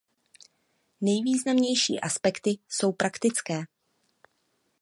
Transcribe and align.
Nejvýznamnější 1.01 1.99
aspekty 1.99 2.57
jsou 2.69 2.91
praktické. 2.91 3.61